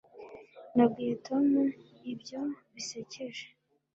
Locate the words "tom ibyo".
1.27-2.41